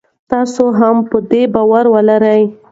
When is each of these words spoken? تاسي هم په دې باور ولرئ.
تاسي 0.29 0.65
هم 0.79 0.95
په 1.09 1.17
دې 1.29 1.43
باور 1.53 1.85
ولرئ. 1.93 2.41